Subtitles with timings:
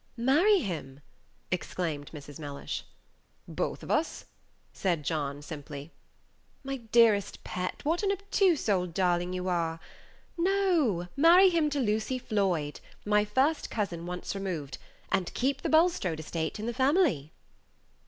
[0.17, 1.01] "Marry him!"
[1.51, 2.39] exclaimed Mrs.
[2.39, 2.85] Mellish.
[3.47, 4.25] "Both of us?"
[4.73, 5.91] said John, simply.
[6.63, 9.79] "My dearest pet, what an obtuse old darling you are!
[10.39, 14.79] No; marry him to Lucy Floyd, my first cousin once removed,
[15.11, 17.31] and keep the Bulstrode estate in the family."